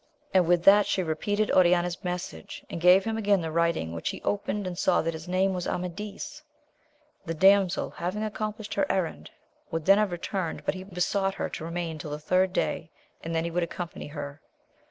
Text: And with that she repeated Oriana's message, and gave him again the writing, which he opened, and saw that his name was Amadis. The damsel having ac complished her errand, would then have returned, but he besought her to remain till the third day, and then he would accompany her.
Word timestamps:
And 0.33 0.47
with 0.47 0.63
that 0.63 0.87
she 0.87 1.03
repeated 1.03 1.51
Oriana's 1.51 2.03
message, 2.03 2.65
and 2.71 2.81
gave 2.81 3.03
him 3.03 3.17
again 3.19 3.39
the 3.41 3.51
writing, 3.51 3.91
which 3.93 4.09
he 4.09 4.19
opened, 4.23 4.65
and 4.65 4.75
saw 4.75 5.03
that 5.03 5.13
his 5.13 5.27
name 5.27 5.53
was 5.53 5.67
Amadis. 5.67 6.41
The 7.27 7.35
damsel 7.35 7.91
having 7.91 8.23
ac 8.23 8.33
complished 8.33 8.73
her 8.73 8.91
errand, 8.91 9.29
would 9.69 9.85
then 9.85 9.99
have 9.99 10.11
returned, 10.11 10.65
but 10.65 10.73
he 10.73 10.83
besought 10.83 11.35
her 11.35 11.49
to 11.49 11.65
remain 11.65 11.99
till 11.99 12.09
the 12.09 12.17
third 12.17 12.51
day, 12.51 12.89
and 13.23 13.35
then 13.35 13.43
he 13.43 13.51
would 13.51 13.61
accompany 13.61 14.07
her. 14.07 14.41